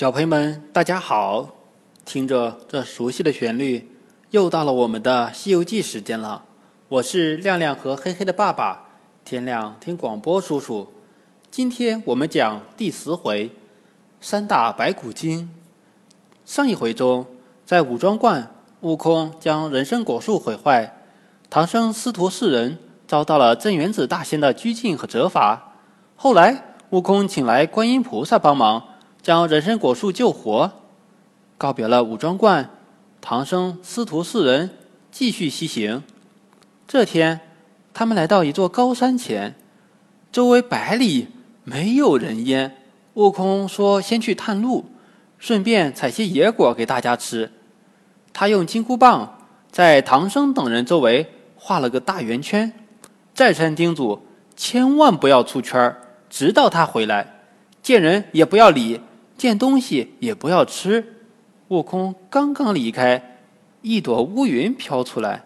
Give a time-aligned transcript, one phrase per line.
[0.00, 1.46] 小朋友们，大家好！
[2.06, 3.86] 听着这熟悉的旋律，
[4.30, 6.42] 又到了我们的《西游记》时间了。
[6.88, 8.82] 我是亮亮和黑黑的爸爸，
[9.26, 10.90] 天亮听广播叔叔。
[11.50, 13.50] 今天我们讲第十回
[14.22, 15.50] 三打白骨精。
[16.46, 17.26] 上一回中，
[17.66, 20.96] 在武装观，悟空将人参果树毁坏，
[21.50, 25.74] 唐僧师徒四人遭到了镇元子大仙的拘禁和责罚。
[26.16, 28.82] 后来，悟空请来观音菩萨帮忙。
[29.22, 30.72] 将人参果树救活，
[31.58, 32.70] 告别了武装观，
[33.20, 34.70] 唐僧师徒四人
[35.10, 36.02] 继续西行。
[36.88, 37.40] 这天，
[37.92, 39.54] 他们来到一座高山前，
[40.32, 41.28] 周围百里
[41.64, 42.78] 没有人烟。
[43.14, 44.86] 悟空说：“先去探路，
[45.38, 47.50] 顺便采些野果给大家吃。”
[48.32, 49.38] 他用金箍棒
[49.70, 52.72] 在唐僧等人周围画了个大圆圈，
[53.34, 54.22] 再三叮嘱
[54.56, 55.94] ：“千万不要出圈
[56.30, 57.40] 直到他回来，
[57.82, 59.00] 见人也不要理。”
[59.40, 61.16] 见东西也不要吃。
[61.68, 63.38] 悟空刚刚离开，
[63.80, 65.44] 一朵乌云飘出来，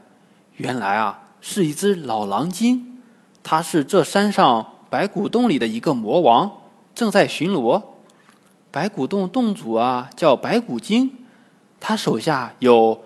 [0.57, 3.01] 原来啊是一只老狼精，
[3.45, 6.51] 它是这山上白骨洞里的一个魔王，
[6.93, 7.81] 正在巡逻。
[8.73, 11.13] 白骨洞洞主啊叫白骨精，
[11.79, 13.01] 他手下有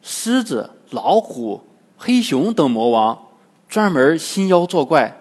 [0.00, 1.62] 狮子、老虎、
[1.98, 3.26] 黑熊等魔王，
[3.68, 5.14] 专门兴妖作怪。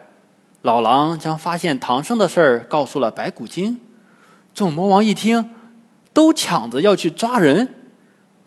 [0.62, 3.82] 老狼将发现唐僧的事儿告诉了白骨精。
[4.58, 5.52] 众魔王一听，
[6.14, 7.76] 都抢着要去抓人。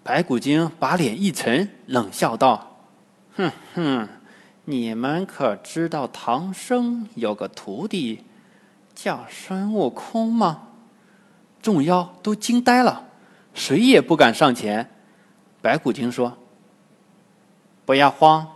[0.02, 2.80] 白骨精把脸一沉，冷笑道
[3.36, 4.08] ：“哼哼，
[4.64, 8.24] 你们可知道唐僧有个徒弟
[8.92, 10.62] 叫孙悟空吗？”
[11.62, 13.04] 众妖都惊呆了，
[13.54, 14.90] 谁也不敢上前。
[15.62, 16.36] 白骨精说
[17.86, 18.48] ：“不要慌，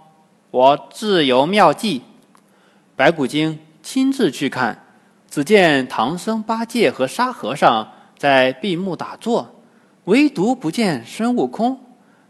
[0.50, 2.02] 我自有妙计。”
[2.96, 4.83] 白骨精亲自去看。
[5.34, 9.52] 只见唐僧、八戒和沙和尚在闭目打坐，
[10.04, 11.76] 唯独不见孙悟空。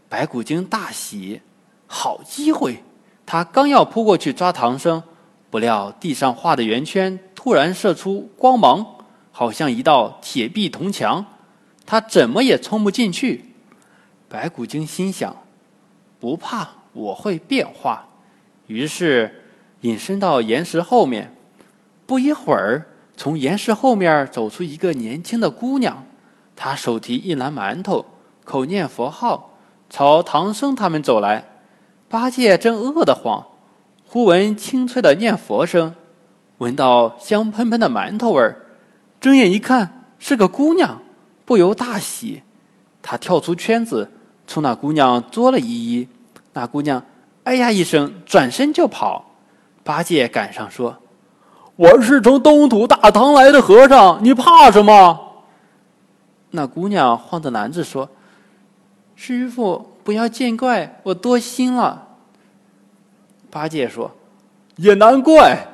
[0.09, 1.39] 白骨精大喜，
[1.85, 2.83] 好机会！
[3.23, 5.03] 他刚要扑过去抓唐僧，
[5.51, 8.83] 不料地上画的圆圈突然射出光芒，
[9.31, 11.23] 好像一道铁壁铜墙，
[11.85, 13.53] 他怎么也冲不进去。
[14.27, 15.43] 白骨精心想：
[16.19, 18.07] 不怕，我会变化。
[18.65, 19.43] 于是
[19.81, 21.31] 隐身到岩石后面，
[22.07, 22.83] 不一会儿。
[23.17, 26.05] 从岩石后面走出一个年轻的姑娘，
[26.55, 28.05] 她手提一篮馒头，
[28.43, 29.57] 口念佛号，
[29.89, 31.45] 朝唐僧他们走来。
[32.09, 33.45] 八戒正饿得慌，
[34.07, 35.95] 忽闻清脆的念佛声，
[36.59, 38.65] 闻到香喷喷的馒头味儿，
[39.19, 41.01] 睁眼一看是个姑娘，
[41.45, 42.43] 不由大喜。
[43.01, 44.11] 他跳出圈子，
[44.45, 46.07] 冲那姑娘作了一揖。
[46.53, 47.03] 那姑娘
[47.43, 49.25] 哎呀一声，转身就跑。
[49.83, 50.97] 八戒赶上说。
[51.75, 55.19] 我是从东土大唐来的和尚，你怕什么？
[56.51, 58.07] 那姑娘晃着篮子说
[59.15, 62.07] ：“师傅，不要见怪，我多心了。”
[63.51, 64.09] 八戒说
[64.77, 65.67] ：“也难怪，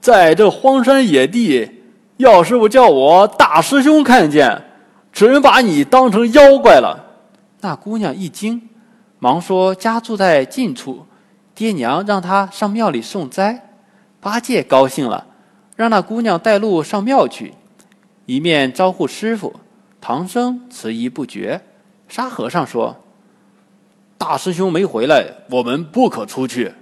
[0.00, 1.82] 在这荒山野地，
[2.18, 4.62] 要师傅叫我大师兄看见，
[5.12, 7.06] 准把你当成妖怪了。”
[7.62, 8.68] 那姑娘一惊，
[9.18, 11.04] 忙说：“家住在近处，
[11.56, 13.66] 爹娘让她上庙里送斋。”
[14.22, 15.26] 八戒高兴了。
[15.80, 17.54] 让那姑娘带路上庙去，
[18.26, 19.60] 一面招呼师傅。
[19.98, 21.58] 唐僧迟疑不决。
[22.06, 22.98] 沙和尚说
[24.18, 26.74] ：“大师兄没回来，我们不可出去。”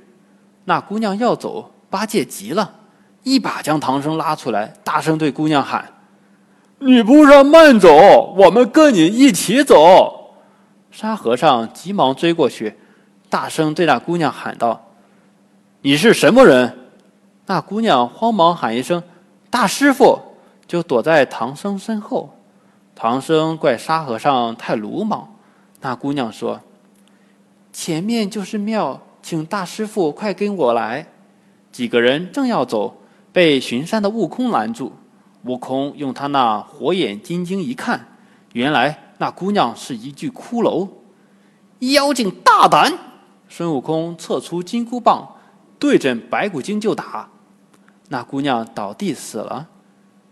[0.67, 2.75] 那姑娘要走，八戒急了，
[3.23, 5.93] 一把将唐僧拉出来，大声对姑娘喊
[6.81, 10.41] ：“你不是慢走，我们跟你一起走。”
[10.91, 12.75] 沙和尚急忙追过去，
[13.31, 14.91] 大声对那姑娘喊道
[15.83, 16.77] ：“你是什么人？”
[17.49, 19.03] 那姑娘慌忙喊一声
[19.49, 20.21] “大师傅”，
[20.69, 22.35] 就躲在唐僧身后。
[22.95, 25.35] 唐僧怪沙和尚太鲁莽。
[25.81, 26.61] 那姑娘说
[27.73, 31.07] ：“前面就是庙，请大师傅快跟我来。”
[31.73, 32.99] 几个人正要走，
[33.33, 34.93] 被巡山的悟空拦住。
[35.45, 38.09] 悟空用他那火眼金睛一看，
[38.53, 40.87] 原来那姑娘是一具骷髅。
[41.95, 42.93] 妖精大胆！
[43.49, 45.27] 孙悟空撤出金箍棒，
[45.79, 47.31] 对准白骨精就打。
[48.09, 49.69] 那姑娘倒地死了，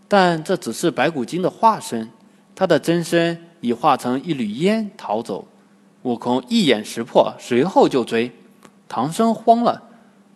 [0.07, 2.09] 但这只是白骨精的化身，
[2.55, 5.47] 她的真身已化成一缕烟逃走。
[6.03, 8.31] 悟空一眼识破，随后就追。
[8.87, 9.83] 唐僧慌了，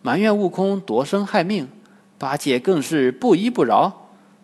[0.01, 1.65] 埋怨悟空夺生害命；
[2.17, 3.91] 八戒更是不依不饶。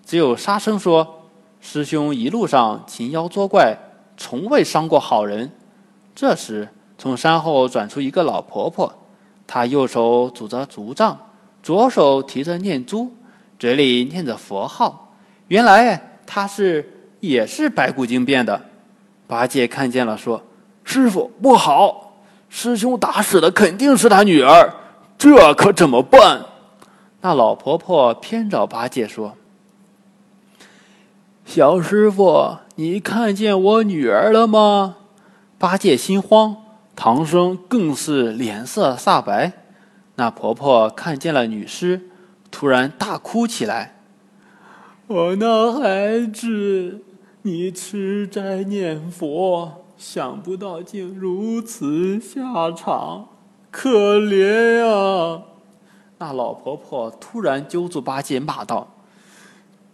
[0.05, 1.23] 只有沙僧说
[1.59, 3.77] ：“师兄一路上擒妖捉怪，
[4.15, 5.51] 从未伤过好人。”
[6.15, 8.93] 这时，从山后转出一个老婆婆，
[9.45, 11.19] 她右手拄着竹杖。
[11.67, 13.11] 左手提着念珠，
[13.59, 15.11] 嘴里念着佛号。
[15.49, 18.61] 原来他是也是白骨精变的。
[19.27, 20.41] 八戒看见了，说
[20.85, 22.13] ：“师傅不好，
[22.47, 24.73] 师兄打死的肯定是他女儿，
[25.17, 26.45] 这可怎么办？”
[27.19, 29.35] 那老婆婆偏找八戒说
[31.43, 34.95] ：“小师傅，你看见我女儿了吗？”
[35.59, 36.55] 八戒心慌，
[36.95, 39.51] 唐僧更是脸色煞白。
[40.17, 42.09] 那婆婆看见了女尸，
[42.49, 43.99] 突然大哭起来
[45.05, 47.01] ：“我那孩子！”
[47.43, 53.29] 你吃斋念佛，想不到竟如此下场，
[53.71, 55.43] 可怜啊！
[56.17, 58.95] 那老婆婆突然揪住八戒，骂道：“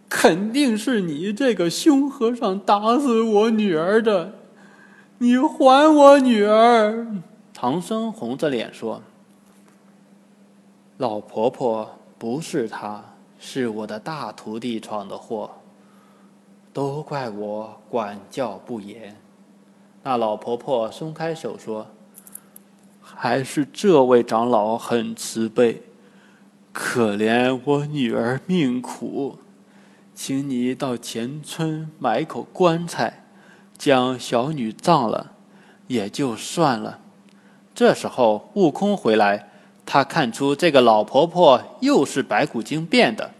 [0.08, 4.32] 肯定是你这个凶和尚打死我女儿的！
[5.18, 7.06] 你还我女儿！”
[7.54, 9.02] 唐僧红着脸说
[11.04, 13.04] ：“老婆婆不是他，
[13.38, 15.50] 是我的大徒弟闯的祸。”
[16.72, 19.14] 都怪我管教不严。
[20.02, 21.88] 那老婆婆松开手说
[23.02, 25.82] ：“还是这位长老很慈悲，
[26.72, 29.36] 可怜我女儿命苦，
[30.14, 33.26] 请你到前村买口棺材，
[33.76, 35.32] 将小女葬了，
[35.86, 37.00] 也就算了。”
[37.74, 39.50] 这时候，悟空回来，
[39.86, 43.30] 他看出这个老婆婆又是白骨精变的。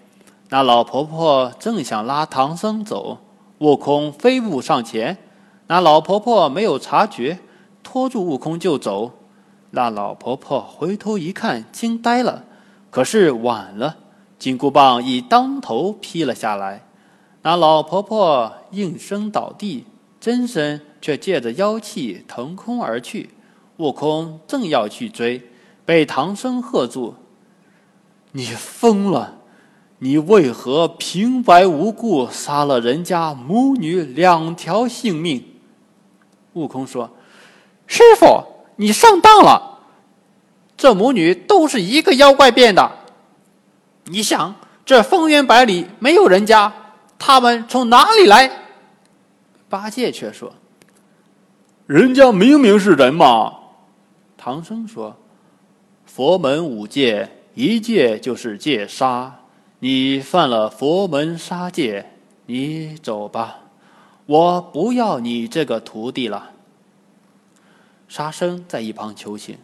[0.51, 3.19] 那老婆婆正想拉唐僧走。
[3.59, 5.17] 悟空飞步上前，
[5.69, 7.39] 那老婆婆没有察觉，
[7.83, 9.13] 拖住悟空就走。
[9.71, 12.45] 那老婆婆回头一看，惊呆了。
[12.91, 13.97] 可是晚了，
[14.39, 16.85] 金箍棒已当头劈了下来。
[17.43, 19.85] 那老婆婆应声倒地，
[20.21, 23.31] 真身却借着妖气腾空而去。
[23.79, 25.43] 悟空正要去追，
[25.85, 27.15] 被唐僧喝住
[28.33, 29.39] ：“你疯了！”
[29.99, 35.43] 你为何平白无故杀了人家母女两条性命？
[36.53, 37.09] 悟空说
[37.87, 38.43] ：“师傅，
[38.77, 39.79] 你上当了，
[40.77, 42.91] 这母女都是一个妖怪变的。
[44.07, 44.55] 你想，
[44.85, 46.71] 这方圆百里没有人家，
[47.19, 48.51] 他们从哪里来？”
[49.71, 50.53] 八戒却说
[51.87, 53.55] ：“人家明明是人嘛。”
[54.37, 55.17] 唐僧说
[56.15, 59.41] ：“佛门五戒，一戒就是戒杀。”
[59.83, 62.07] 你犯了佛门杀戒，
[62.47, 63.59] 你走吧，
[64.27, 66.53] 我不要你这个徒弟了。
[68.07, 69.59] 沙僧在一旁求情：“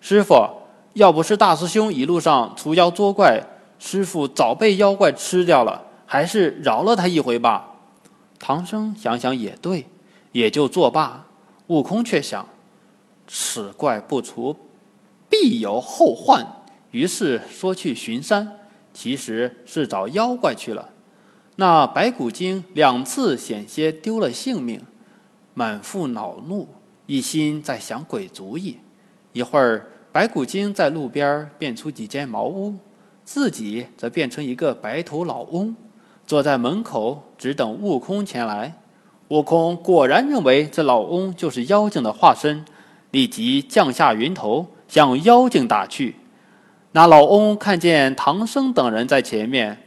[0.00, 0.48] 师傅，
[0.92, 3.42] 要不是大师兄一路上除妖捉怪，
[3.80, 7.74] 师傅早被妖怪吃掉了，还是饶了他一回吧。”
[8.38, 9.84] 唐僧想想也对，
[10.30, 11.26] 也就作罢。
[11.66, 12.48] 悟空却想
[13.26, 14.56] ：“此怪不除，
[15.42, 16.46] 必有后患。”
[16.92, 18.52] 于是说去巡山。
[18.98, 20.88] 其实是找妖怪去了。
[21.56, 24.80] 那白骨精两次险些丢了性命，
[25.52, 26.66] 满腹恼怒，
[27.04, 28.78] 一心在想鬼主意。
[29.34, 32.74] 一会儿，白骨精在路边变出几间茅屋，
[33.22, 35.76] 自己则变成一个白头老翁，
[36.26, 38.80] 坐在门口只等悟空前来。
[39.28, 42.64] 悟空果然认为这老翁就是妖精的化身，
[43.10, 46.16] 立即降下云头向妖精打去。
[46.92, 49.82] 那老翁看见唐僧等人在前面，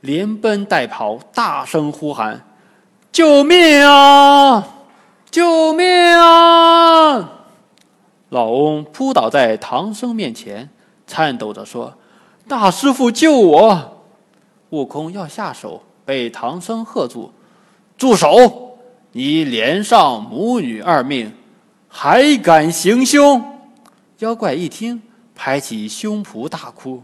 [0.00, 2.44] 连奔带跑，大声呼喊
[3.12, 4.66] ：“救命啊！
[5.30, 7.30] 救命啊！”
[8.30, 10.68] 老翁扑倒在唐僧面前，
[11.06, 11.94] 颤抖着说
[12.48, 14.02] ：“大师傅，救我！”
[14.70, 17.32] 悟空要下手，被唐僧喝住
[17.96, 18.78] ：“住手！
[19.12, 21.32] 你连上母女二命，
[21.88, 23.42] 还敢行凶！”
[24.20, 25.02] 妖怪一听。
[25.42, 27.00] 拍起胸脯大哭：“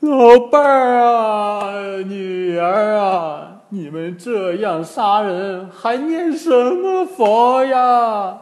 [0.00, 8.38] 老伴儿啊，女儿啊，你们这样杀人，还念什么佛呀？”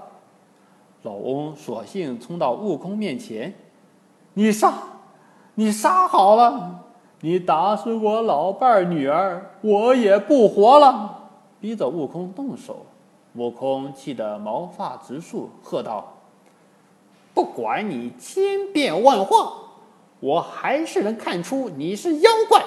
[1.05, 3.55] 老翁索性冲到悟空面前
[4.35, 4.75] ：“你杀，
[5.55, 6.81] 你杀好了！
[7.21, 11.29] 你打死我老伴儿女儿，我也不活了！”
[11.61, 12.85] 逼着悟空动手。
[13.35, 16.15] 悟空气得毛发直竖，喝道。
[17.39, 19.53] 不管你千变万化，
[20.19, 22.61] 我还是能看出你是妖怪。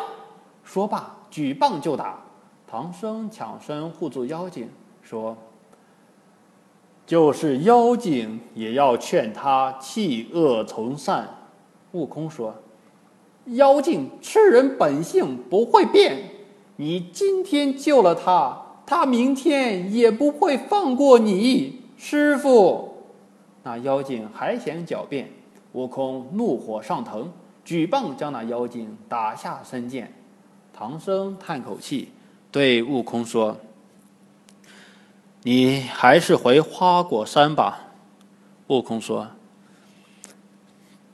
[0.63, 2.24] 说罢，举棒就打。
[2.66, 4.70] 唐僧抢身护住妖精，
[5.01, 5.36] 说
[7.06, 11.28] ：“就是妖精，也要劝他弃恶从善。”
[11.92, 12.56] 悟空说
[13.51, 16.18] ：“妖精吃人本性不会变，
[16.78, 22.88] 你今天救了他，他明天也不会放过你，师傅。”
[23.63, 25.30] 那妖精还想狡辩，
[25.74, 27.32] 悟空怒火上腾，
[27.63, 30.13] 举棒将那妖精打下神剑。
[30.74, 32.12] 唐僧叹口气，
[32.51, 33.58] 对悟空说
[35.44, 37.89] ：“你还是回花果山吧。”
[38.68, 39.27] 悟空说：“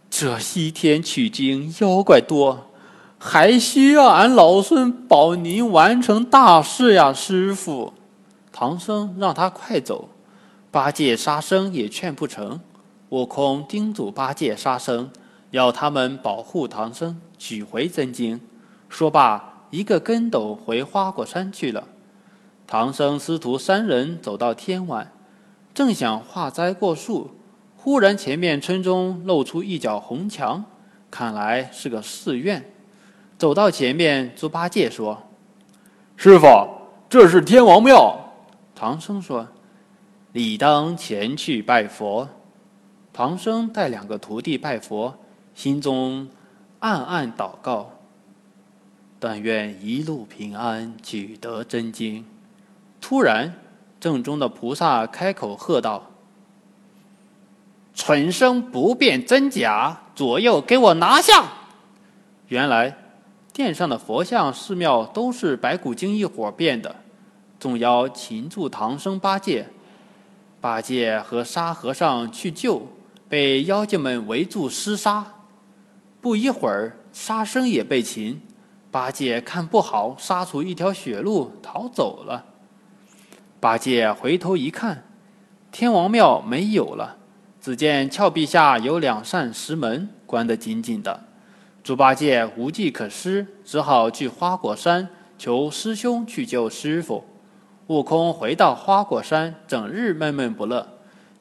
[0.10, 2.68] 这西天取经妖怪多，
[3.18, 7.94] 还需要俺老孙保您完成大事呀，师傅。”
[8.54, 10.10] 唐僧让他快走，
[10.72, 12.60] 八戒、沙僧也劝不成。
[13.10, 15.10] 悟空叮嘱八戒、沙僧，
[15.52, 18.42] 要他们保护唐僧，取回真经。
[18.90, 21.88] 说罢，一个跟斗回花果山去了。
[22.66, 25.14] 唐僧师徒三人走到天晚，
[25.74, 27.32] 正想化斋过树，
[27.78, 30.66] 忽然前面村中露出一角红墙，
[31.10, 32.70] 看来是个寺院。
[33.38, 35.24] 走到前面，猪八戒说
[36.18, 36.48] ：“师傅，
[37.08, 38.18] 这是天王庙。”
[38.76, 39.48] 唐僧说
[40.38, 42.30] ：“理当前去拜佛。”
[43.12, 45.18] 唐僧带两个徒弟拜佛，
[45.56, 46.28] 心中
[46.78, 47.94] 暗暗祷告
[49.18, 52.24] ：“但愿一路平安，取得真经。”
[53.02, 53.56] 突然，
[54.00, 56.12] 正中的菩萨开口喝道
[57.96, 61.46] ：“蠢生不辨真假，左右给我拿下！”
[62.50, 62.96] 原来，
[63.52, 66.96] 殿上的佛像、寺庙都是白骨精一伙变的，
[67.60, 69.68] 众妖擒住唐僧、八戒，
[70.60, 72.88] 八戒和沙和尚去救。
[73.30, 75.34] 被妖精们围住厮杀，
[76.22, 78.42] 不一会儿，沙僧也被擒。
[78.90, 82.46] 八戒看不好，杀出一条血路逃走了。
[83.60, 85.04] 八戒回头一看，
[85.74, 87.18] 天王庙没有了，
[87.60, 91.26] 只见峭壁下有两扇石门关得紧紧的。
[91.84, 97.26] 猪八戒无计可施，只好去花果山求师兄去救师傅。
[97.88, 100.86] 悟空回到花果山，整日闷闷不乐。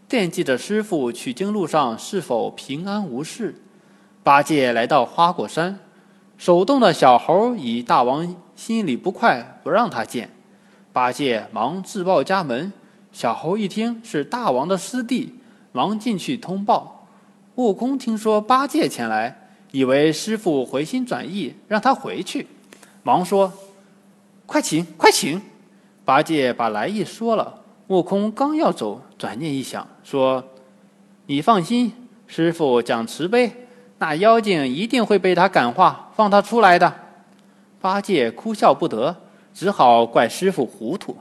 [0.09, 3.61] 惦记着师傅取经路上是否平安无事，
[4.23, 5.81] 八戒来到花果山，
[6.39, 10.31] 手动的小猴以大王心里不快，不让他见。
[10.93, 12.73] 八戒忙自报家门，
[13.11, 15.35] 小猴一听是大王的师弟，
[15.73, 17.09] 忙进去通报。
[17.57, 22.47] 悟空听说八戒前来，以为师傅回心转意，让他回去，
[23.03, 23.53] 忙说
[24.47, 25.43] ：“快请，快请。”
[26.07, 27.59] 八戒把来意说了。
[27.89, 30.43] 悟空刚要走，转念一想，说
[31.27, 31.93] ：“你放心，
[32.29, 33.67] 师傅讲慈悲，
[33.99, 36.93] 那妖精一定会被他感化，放他出来的。”
[37.81, 39.15] 八戒哭笑不得，
[39.53, 41.17] 只好怪师傅糊涂，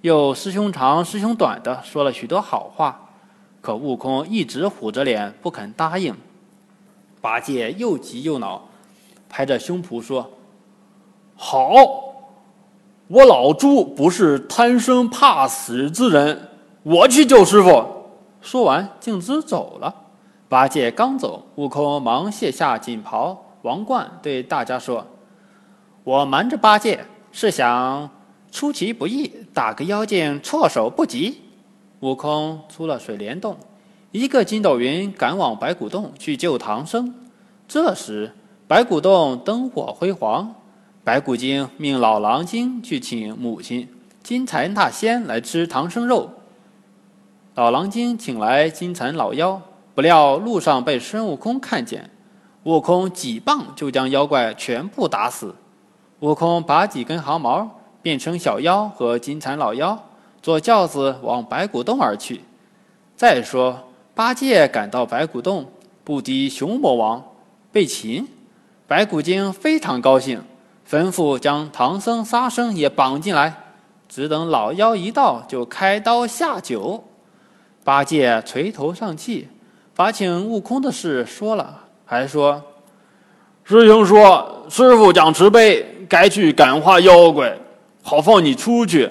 [0.00, 3.08] 又师兄长师兄短的说了许多好话。
[3.60, 6.14] 可悟空一直虎着脸不肯答应。
[7.20, 8.68] 八戒又急又恼，
[9.28, 10.30] 拍着胸脯说
[11.34, 11.74] ：“好！”
[13.10, 16.48] 我老猪不是贪生怕死之人，
[16.84, 17.84] 我去救师傅。
[18.40, 19.92] 说完，径直走了。
[20.48, 25.04] 八戒刚走，悟空忙卸下锦袍王冠，对大家说
[26.04, 28.08] ：“我瞒着八戒，是想
[28.52, 31.40] 出其不意，打个妖精措手不及。”
[31.98, 33.56] 悟空出了水帘洞，
[34.12, 37.12] 一个筋斗云赶往白骨洞去救唐僧。
[37.66, 38.32] 这时，
[38.68, 40.54] 白骨洞灯火辉煌。
[41.02, 43.88] 白骨精命老狼精去请母亲
[44.22, 46.30] 金蝉大仙来吃唐僧肉。
[47.54, 49.60] 老狼精请来金蝉老妖，
[49.94, 52.10] 不料路上被孙悟空看见，
[52.64, 55.54] 悟空几棒就将妖怪全部打死。
[56.20, 59.98] 悟空拔几根毫毛，变成小妖和金蝉老妖，
[60.42, 62.42] 坐轿子往白骨洞而去。
[63.16, 65.66] 再说八戒赶到白骨洞，
[66.04, 67.24] 不敌熊魔王，
[67.72, 68.28] 被擒。
[68.86, 70.42] 白骨精非常高兴。
[70.90, 73.54] 吩咐将唐僧、沙僧也绑进来，
[74.08, 77.04] 只等老妖一到，就开刀下酒。
[77.84, 79.48] 八戒垂头丧气，
[79.94, 82.60] 把请悟空的事说了，还说
[83.62, 87.56] ：“师兄说，师傅讲慈悲，该去感化妖怪，
[88.02, 89.08] 好放你出去。”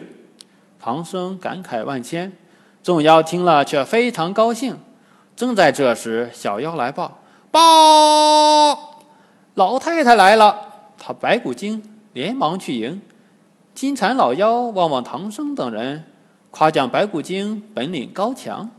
[0.82, 2.34] 唐僧感慨万千，
[2.84, 4.78] 众妖听了却非常高兴。
[5.34, 7.20] 正在这时，小妖来报
[7.50, 9.00] ：“报，
[9.54, 10.66] 老太太来了。”
[11.00, 11.82] 他白骨精
[12.14, 13.02] 连忙去迎，
[13.74, 16.04] 金蝉老妖望望唐僧等人，
[16.52, 18.70] 夸奖白骨精本领高强。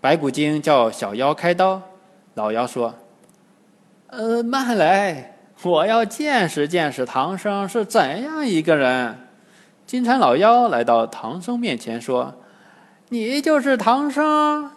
[0.00, 1.82] 白骨精叫小妖开刀，
[2.34, 2.94] 老妖说
[4.08, 9.18] ：“呃，慢来，我要见识见识唐僧是怎样一个人。”
[9.86, 12.34] 金蝉老妖来到唐僧面前说
[13.08, 14.70] ：“你就是唐僧，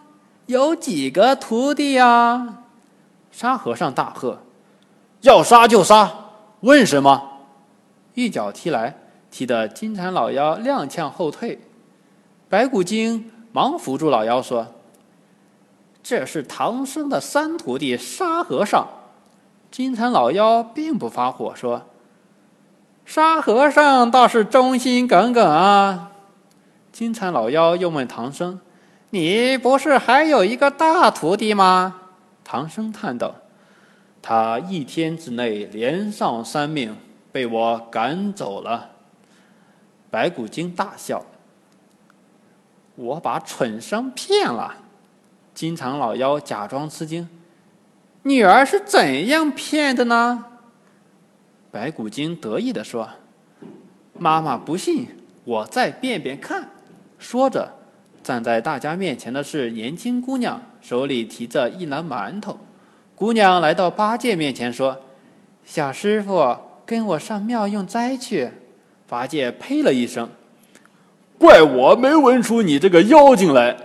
[0.46, 2.62] 有几个徒弟呀？”
[3.30, 4.40] 沙和尚大喝
[5.22, 6.10] ：“要杀就杀！”
[6.60, 7.22] 问什么？
[8.14, 8.96] 一脚踢来，
[9.30, 11.60] 踢得金蝉老妖踉跄后退。
[12.48, 14.66] 白骨精忙扶住老妖说
[16.02, 18.88] ：“这是唐僧的三徒弟沙和尚。”
[19.70, 21.82] 金蝉老妖并不发火，说
[23.06, 26.12] ：“沙和尚倒是忠心耿耿啊。”
[26.90, 28.58] 金蝉老妖又问唐僧
[29.10, 32.00] ：“你不是还有一个大徒弟吗？”
[32.42, 33.34] 唐僧叹道
[34.28, 36.94] ：“他一天之内连上三命，
[37.32, 38.90] 被我赶走了。”
[40.10, 41.24] 白骨精大笑
[42.94, 44.74] ：“我把蠢生骗了。”
[45.54, 47.26] 金蝉老妖假装吃惊
[48.24, 50.44] ：“女儿是怎样骗的呢？”
[51.72, 53.08] 白骨精得意地说
[54.12, 55.06] ：“妈妈不信，
[55.44, 56.68] 我再变变看。”
[57.18, 57.72] 说着，
[58.22, 62.58] 站在大家面前的是年轻姑娘，手里提着一篮馒头。
[63.18, 64.96] 姑娘来到八戒面前说
[65.66, 66.56] ：“小师傅，
[66.86, 68.48] 跟我上庙用斋去。”
[69.08, 70.28] 八戒呸了一声
[71.36, 73.76] ：“怪我没闻出你这个妖精来！”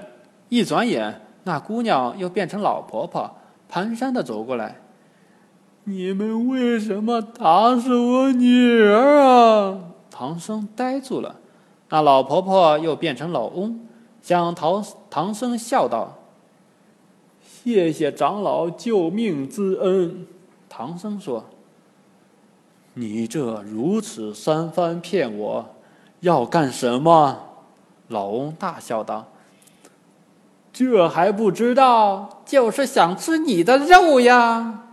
[0.50, 3.36] 一转眼，那姑娘又变成老婆婆，
[3.72, 4.76] 蹒跚的走过来
[5.86, 9.80] ：“你们为什么打死我女儿啊？”
[10.12, 11.38] 唐僧呆住了。
[11.90, 13.80] 那老婆婆又变成老翁，
[14.22, 16.20] 向唐唐僧笑道
[17.64, 20.28] ：“谢谢长老救命之恩。”
[20.68, 21.46] 唐僧说
[22.96, 25.66] ：“你这如此三番骗我，
[26.20, 27.40] 要干什么？”
[28.10, 29.28] 老翁大笑道
[30.74, 34.84] ：“这还不知道，就是想吃你的肉呀。”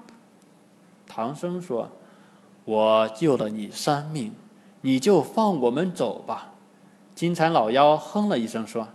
[1.08, 1.88] 唐僧说
[2.64, 4.32] ：“我救了你三命，
[4.82, 6.52] 你就放我们走吧。”
[7.16, 8.86] 金蝉老妖哼了一声说：“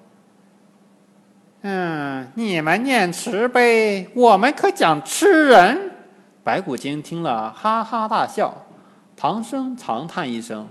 [1.68, 5.94] 嗯，你们念慈悲，我们可讲吃人。”
[6.46, 8.54] 白骨精听了哈哈大笑。
[9.18, 10.68] 唐僧长叹一声：“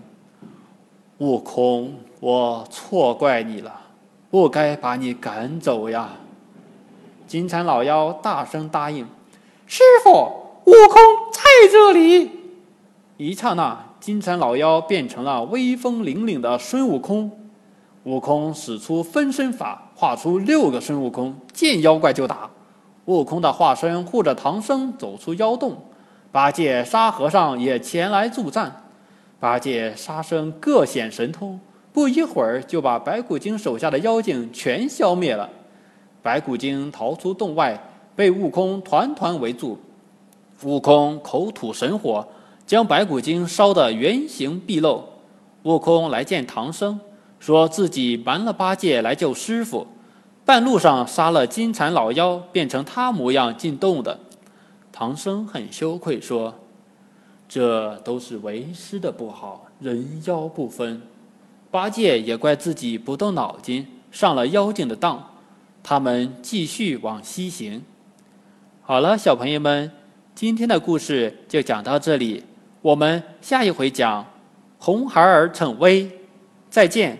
[1.19, 3.75] 悟空，我错怪你了，
[4.31, 6.11] 不该把你赶走呀。”
[7.27, 9.05] 金蝉老妖大声答应
[9.67, 11.03] ：“师傅，悟空
[11.33, 11.41] 在
[11.73, 12.31] 这里。”
[13.19, 17.33] 一刹那，金蝉老妖变成了威风凛凛的孙悟空。
[18.05, 22.51] 悟空使出分身法，画出六个孙悟空，见妖怪就打。
[23.07, 25.77] 悟空的化身护着唐僧走出妖洞，
[26.33, 28.85] 八戒、沙和尚也前来助战。
[29.39, 31.61] 八戒、沙僧各显神通，
[31.93, 35.49] 不一会儿就把白骨精手下的妖精全消灭了。
[36.23, 37.79] 白骨精逃出洞外，
[38.17, 39.79] 被悟空团团围住。
[40.63, 42.27] 悟空口吐神火，
[42.67, 45.05] 将白骨精烧得原形毕露。
[45.65, 46.99] 悟空来见唐僧。
[47.45, 49.87] 说自己瞒了八戒来救师傅，
[50.47, 54.19] 半路上杀了金蝉老妖，变成他模样进洞的。
[54.91, 56.55] 唐僧很羞愧，说
[57.47, 61.03] ：“这都是为师的不好，人妖不分。”
[61.71, 65.23] 八戒也怪自己不动脑筋，上了妖精的当。
[65.83, 67.85] 他们继续往西行。
[68.81, 69.93] 好了，小朋友们，
[70.35, 72.43] 今天的故事就讲到这里，
[72.81, 74.25] 我们下一回讲
[74.79, 76.11] 红孩儿逞威，
[76.71, 77.19] 再见。